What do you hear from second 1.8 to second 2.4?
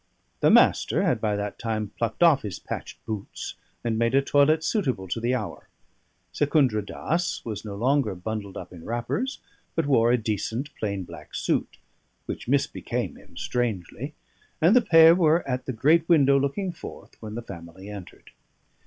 plucked